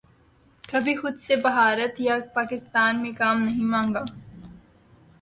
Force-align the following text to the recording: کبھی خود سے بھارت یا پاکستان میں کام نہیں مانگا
کبھی 0.63 0.95
خود 0.95 1.15
سے 1.19 1.35
بھارت 1.43 1.99
یا 2.01 2.17
پاکستان 2.33 3.01
میں 3.01 3.11
کام 3.17 3.41
نہیں 3.41 3.65
مانگا 3.65 4.03